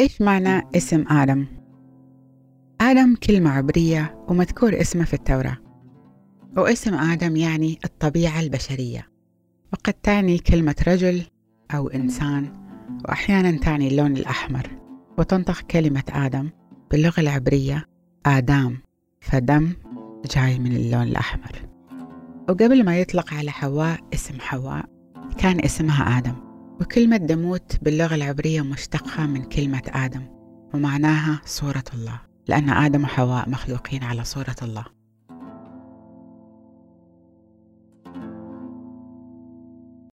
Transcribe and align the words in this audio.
إيش 0.00 0.22
معنى 0.22 0.62
اسم 0.76 1.04
آدم؟ 1.08 1.46
آدم 2.80 3.14
كلمة 3.14 3.50
عبرية 3.50 4.24
ومذكور 4.28 4.80
اسمه 4.80 5.04
في 5.04 5.14
التوراة 5.14 5.56
واسم 6.56 6.94
آدم 6.94 7.36
يعني 7.36 7.78
الطبيعة 7.84 8.40
البشرية 8.40 9.08
وقد 9.72 9.92
تعني 9.92 10.38
كلمة 10.38 10.74
رجل 10.88 11.22
أو 11.74 11.88
إنسان 11.88 12.52
وأحيانا 13.04 13.58
تعني 13.58 13.88
اللون 13.88 14.16
الأحمر 14.16 14.70
وتنطق 15.18 15.60
كلمة 15.60 16.04
آدم 16.12 16.50
باللغة 16.90 17.20
العبرية 17.20 17.84
آدام 18.26 18.78
فدم 19.20 19.72
جاي 20.36 20.58
من 20.58 20.76
اللون 20.76 21.02
الأحمر 21.02 21.52
وقبل 22.48 22.84
ما 22.84 22.98
يطلق 22.98 23.34
على 23.34 23.50
حواء 23.50 24.00
اسم 24.14 24.40
حواء 24.40 24.84
كان 25.38 25.64
اسمها 25.64 26.18
آدم 26.18 26.34
وكلمة 26.80 27.16
دموت 27.16 27.76
باللغة 27.82 28.14
العبرية 28.14 28.62
مشتقة 28.62 29.26
من 29.26 29.42
كلمة 29.42 29.82
آدم 29.88 30.22
ومعناها 30.74 31.40
صورة 31.44 31.84
الله 31.94 32.20
لأن 32.48 32.70
آدم 32.70 33.04
وحواء 33.04 33.48
مخلوقين 33.48 34.04
على 34.04 34.24
صورة 34.24 34.56
الله. 34.62 34.84